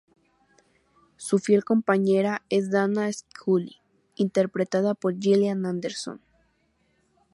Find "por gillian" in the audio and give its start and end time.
4.95-5.63